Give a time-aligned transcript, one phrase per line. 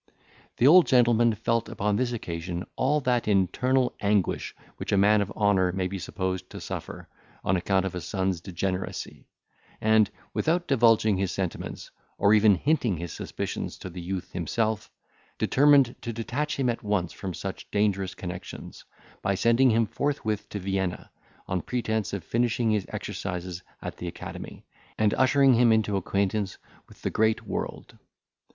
[0.57, 5.29] The old gentleman felt upon this occasion all that internal anguish which a man of
[5.33, 7.07] honour may be supposed to suffer,
[7.43, 9.27] on account of a son's degeneracy;
[9.79, 14.89] and, without divulging his sentiments, or even hinting his suspicions to the youth himself,
[15.37, 18.83] determined to detach him at once from such dangerous connexions,
[19.21, 21.11] by sending him forthwith to Vienna,
[21.47, 24.65] on pretence of finishing his exercises at the academy,
[24.97, 26.57] and ushering him into acquaintance
[26.87, 27.99] with the great world.